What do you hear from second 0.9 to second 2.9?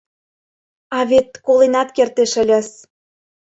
А вет коленат кертеш ыльыс.